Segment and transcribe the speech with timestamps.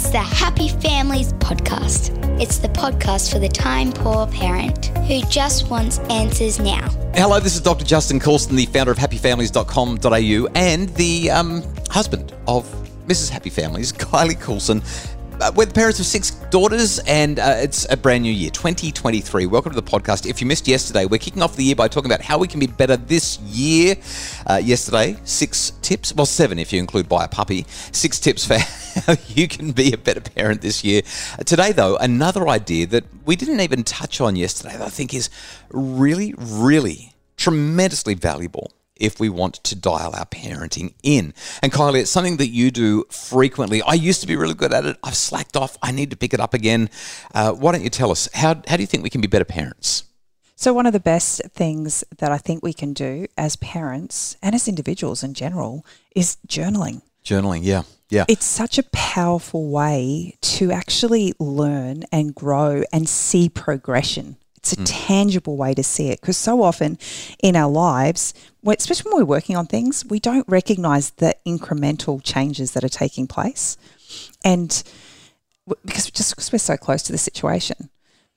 [0.00, 2.16] It's the Happy Families Podcast.
[2.40, 6.88] It's the podcast for the time poor parent who just wants answers now.
[7.14, 7.84] Hello, this is Dr.
[7.84, 12.64] Justin Coulson, the founder of happyfamilies.com.au and the um, husband of
[13.08, 13.28] Mrs.
[13.28, 14.82] Happy Families, Kylie Coulson.
[15.40, 19.46] Uh, we're the parents of six daughters, and uh, it's a brand new year, 2023.
[19.46, 20.26] Welcome to the podcast.
[20.26, 22.60] If you missed yesterday, we're kicking off the year by talking about how we can
[22.60, 23.96] be better this year.
[24.46, 28.58] Uh, yesterday, six tips, well, seven if you include buy a puppy, six tips for
[29.06, 31.02] how you can be a better parent this year.
[31.38, 35.14] Uh, today, though, another idea that we didn't even touch on yesterday that I think
[35.14, 35.30] is
[35.70, 41.32] really, really tremendously valuable if we want to dial our parenting in.
[41.62, 43.80] And Kylie, it's something that you do frequently.
[43.82, 44.96] I used to be really good at it.
[45.02, 45.78] I've slacked off.
[45.82, 46.90] I need to pick it up again.
[47.32, 49.44] Uh, why don't you tell us how, how do you think we can be better
[49.44, 50.04] parents?
[50.56, 54.56] So, one of the best things that I think we can do as parents and
[54.56, 57.02] as individuals in general is journaling.
[57.28, 57.82] Journaling, yeah.
[58.08, 58.24] Yeah.
[58.26, 64.38] It's such a powerful way to actually learn and grow and see progression.
[64.56, 64.86] It's a mm.
[64.86, 66.98] tangible way to see it because so often
[67.42, 68.32] in our lives,
[68.66, 73.26] especially when we're working on things, we don't recognize the incremental changes that are taking
[73.26, 73.76] place.
[74.42, 74.82] And
[75.84, 77.90] because just because we're so close to the situation.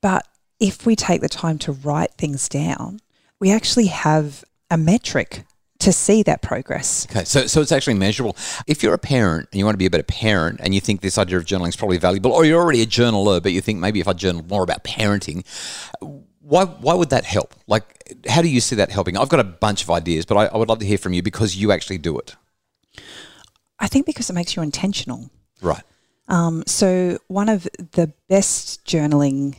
[0.00, 0.28] But
[0.60, 3.00] if we take the time to write things down,
[3.40, 5.44] we actually have a metric
[5.78, 7.06] to see that progress.
[7.10, 8.36] Okay, so so it's actually measurable.
[8.66, 11.00] If you're a parent and you want to be a better parent and you think
[11.00, 13.78] this idea of journaling is probably valuable, or you're already a journaler, but you think
[13.78, 15.44] maybe if I journal more about parenting,
[16.40, 17.54] why why would that help?
[17.66, 19.16] Like, how do you see that helping?
[19.16, 21.22] I've got a bunch of ideas, but I, I would love to hear from you
[21.22, 22.36] because you actually do it.
[23.78, 25.30] I think because it makes you intentional.
[25.60, 25.82] Right.
[26.28, 29.56] Um, so one of the best journaling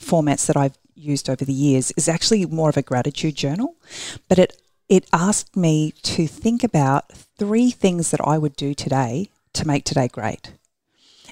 [0.00, 3.76] formats that I've used over the years is actually more of a gratitude journal,
[4.28, 4.61] but it
[4.92, 9.84] it asked me to think about three things that I would do today to make
[9.84, 10.52] today great.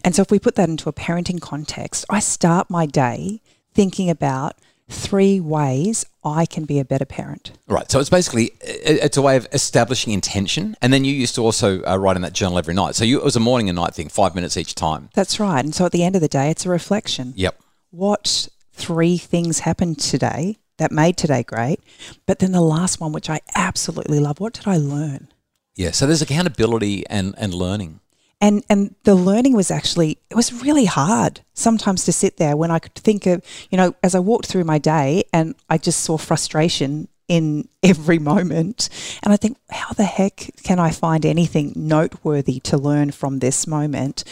[0.02, 3.42] And so if we put that into a parenting context, I start my day
[3.74, 4.56] thinking about
[4.88, 7.52] three ways I can be a better parent.
[7.68, 7.90] Right.
[7.90, 11.82] So it's basically it's a way of establishing intention, and then you used to also
[11.84, 12.94] uh, write in that journal every night.
[12.94, 15.10] So you, it was a morning and night thing, five minutes each time.
[15.12, 15.62] That's right.
[15.62, 17.34] And so at the end of the day, it's a reflection.
[17.36, 17.60] Yep.
[17.90, 21.78] What three things happened today that made today great.
[22.26, 25.28] But then the last one, which I absolutely love, what did I learn?
[25.76, 28.00] Yeah, so there's accountability and, and learning.
[28.42, 32.70] And and the learning was actually it was really hard sometimes to sit there when
[32.70, 36.00] I could think of, you know, as I walked through my day and I just
[36.00, 38.88] saw frustration in every moment.
[39.22, 43.68] And I think, how the heck can I find anything noteworthy to learn from this
[43.68, 44.24] moment?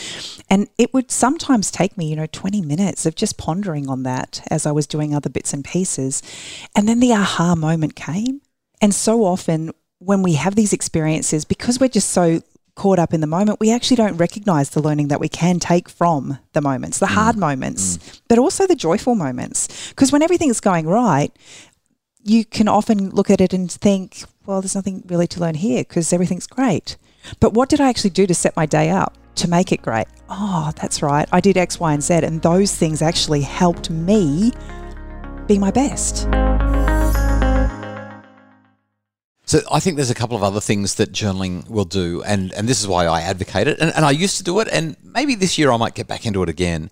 [0.50, 4.44] And it would sometimes take me, you know, 20 minutes of just pondering on that
[4.50, 6.22] as I was doing other bits and pieces.
[6.74, 8.42] And then the aha moment came.
[8.82, 9.70] And so often
[10.00, 12.40] when we have these experiences, because we're just so
[12.74, 15.88] caught up in the moment, we actually don't recognize the learning that we can take
[15.88, 17.14] from the moments, the mm.
[17.14, 18.20] hard moments, mm.
[18.28, 19.90] but also the joyful moments.
[19.90, 21.32] Because when everything's going right,
[22.22, 25.82] you can often look at it and think, well, there's nothing really to learn here
[25.82, 26.96] because everything's great.
[27.40, 30.06] But what did I actually do to set my day up to make it great?
[30.28, 31.28] Oh, that's right.
[31.32, 32.14] I did X, Y, and Z.
[32.14, 34.52] And those things actually helped me
[35.46, 36.28] be my best.
[39.48, 42.68] So I think there's a couple of other things that journaling will do, and, and
[42.68, 43.78] this is why I advocate it.
[43.78, 46.26] And, and I used to do it, and maybe this year I might get back
[46.26, 46.90] into it again.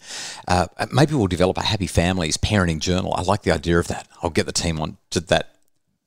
[0.49, 3.13] Uh, maybe we'll develop a happy families parenting journal.
[3.15, 4.09] I like the idea of that.
[4.23, 5.55] I'll get the team on to that.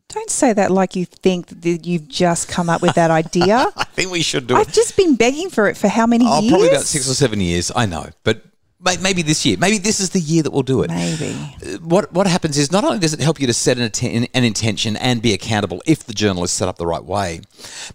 [0.07, 3.67] Don't say that like you think that you've just come up with that idea.
[3.77, 4.67] I think we should do I've it.
[4.69, 6.51] I've just been begging for it for how many oh, years?
[6.51, 7.71] Probably about six or seven years.
[7.75, 8.41] I know, but
[8.79, 9.57] maybe this year.
[9.57, 10.89] Maybe this is the year that we'll do it.
[10.89, 11.35] Maybe.
[11.65, 14.43] Uh, what what happens is not only does it help you to set an, an
[14.43, 17.41] intention and be accountable if the journal is set up the right way,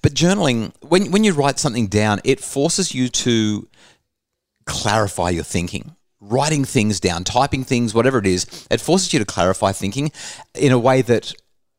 [0.02, 3.68] but journaling when when you write something down, it forces you to
[4.66, 5.96] clarify your thinking.
[6.20, 10.10] Writing things down, typing things, whatever it is, it forces you to clarify thinking
[10.54, 11.34] in a way that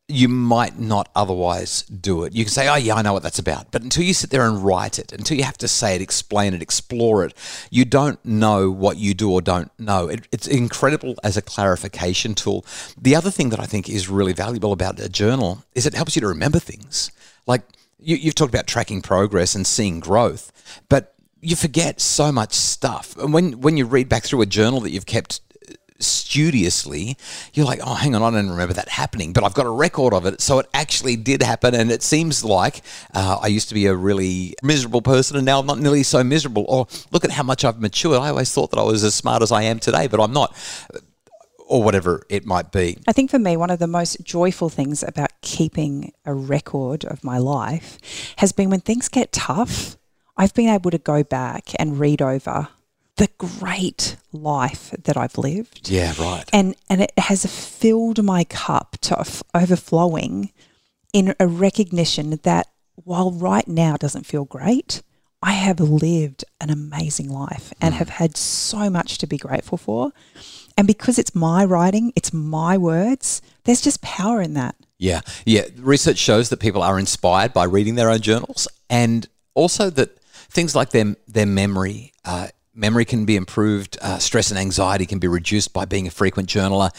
[0.08, 2.34] you might not otherwise do it.
[2.34, 3.72] You can say, oh, yeah, I know what that's about.
[3.72, 6.54] But until you sit there and write it, until you have to say it, explain
[6.54, 7.34] it, explore it,
[7.72, 10.08] you don't know what you do or don't know.
[10.08, 12.64] It, it's incredible as a clarification tool.
[12.96, 16.16] The other thing that I think is really valuable about a journal is it helps
[16.16, 17.12] you to remember things.
[17.48, 17.64] Like
[18.00, 20.52] you, you've talked about tracking progress and seeing growth,
[20.88, 23.18] but you forget so much stuff.
[23.18, 25.42] And when, when you read back through a journal that you've kept
[26.00, 27.18] studiously,
[27.54, 30.14] you're like, oh, hang on, I don't remember that happening, but I've got a record
[30.14, 30.42] of it.
[30.42, 31.74] So it actually did happen.
[31.74, 32.82] And it seems like
[33.14, 36.24] uh, I used to be a really miserable person and now I'm not nearly so
[36.24, 36.66] miserable.
[36.68, 38.20] Or look at how much I've matured.
[38.20, 40.56] I always thought that I was as smart as I am today, but I'm not.
[41.68, 43.00] Or whatever it might be.
[43.08, 47.24] I think for me, one of the most joyful things about keeping a record of
[47.24, 47.98] my life
[48.38, 49.98] has been when things get tough.
[50.38, 52.68] I've been able to go back and read over
[53.18, 55.90] the great life that I've lived.
[55.90, 56.44] Yeah, right.
[56.52, 60.52] And and it has filled my cup to overflowing
[61.14, 65.02] in a recognition that while right now doesn't feel great,
[65.42, 70.12] I have lived an amazing life and have had so much to be grateful for.
[70.78, 74.76] And because it's my writing, it's my words, there's just power in that.
[74.98, 75.66] Yeah, yeah.
[75.78, 80.20] Research shows that people are inspired by reading their own journals, and also that
[80.50, 82.14] things like their their memory.
[82.24, 86.12] Uh, Memory can be improved, uh, stress and anxiety can be reduced by being a
[86.12, 86.92] frequent journaler.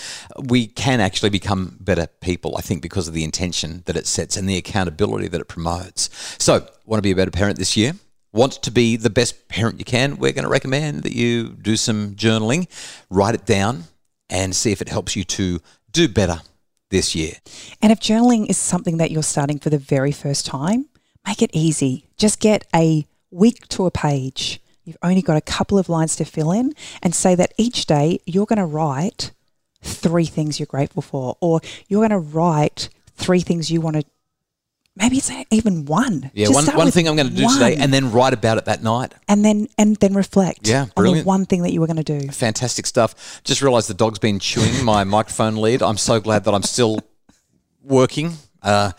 [0.49, 4.39] We can actually become better people, I think, because of the intention that it sets
[4.39, 6.09] and the accountability that it promotes.
[6.39, 7.93] So, want to be a better parent this year?
[8.33, 10.17] Want to be the best parent you can?
[10.17, 12.69] We're going to recommend that you do some journaling,
[13.11, 13.85] write it down,
[14.31, 15.61] and see if it helps you to
[15.93, 16.41] do better
[16.91, 17.33] this year.
[17.83, 20.87] And if journaling is something that you're starting for the very first time,
[21.27, 22.09] make it easy.
[22.17, 24.61] Just get a week to a page.
[24.87, 26.73] You've only got a couple of lines to fill in
[27.03, 29.33] and say that each day you're going to write
[29.83, 34.05] three things you're grateful for, or you're going to write three things you want to.
[34.95, 36.31] Maybe it's even one.
[36.35, 38.65] Yeah, Just one, one thing I'm going to do today, and then write about it
[38.67, 39.13] that night.
[39.29, 40.67] and then and then reflect.
[40.69, 41.27] Yeah, on the brilliant.
[41.27, 42.29] one thing that you were going to do.
[42.29, 43.43] Fantastic stuff.
[43.43, 45.83] Just realised the dog's been chewing my microphone lead.
[45.83, 47.01] I'm so glad that I'm still
[47.83, 48.35] working.
[48.63, 48.93] Uh,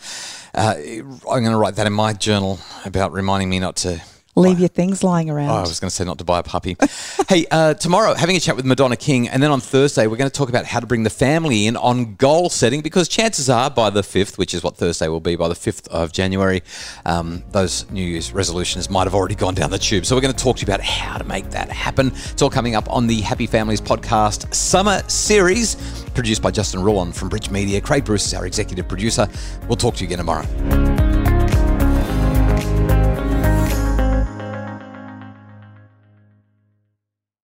[0.54, 4.00] uh, I'm going to write that in my journal about reminding me not to
[4.38, 5.50] Leave your things lying around.
[5.50, 6.76] Oh, I was going to say not to buy a puppy.
[7.28, 9.28] hey, uh, tomorrow, having a chat with Madonna King.
[9.28, 11.76] And then on Thursday, we're going to talk about how to bring the family in
[11.76, 15.36] on goal setting because chances are by the 5th, which is what Thursday will be,
[15.36, 16.62] by the 5th of January,
[17.04, 20.06] um, those New Year's resolutions might have already gone down the tube.
[20.06, 22.12] So we're going to talk to you about how to make that happen.
[22.14, 25.76] It's all coming up on the Happy Families podcast summer series,
[26.14, 27.80] produced by Justin Rullon from Bridge Media.
[27.80, 29.28] Craig Bruce is our executive producer.
[29.66, 30.87] We'll talk to you again tomorrow.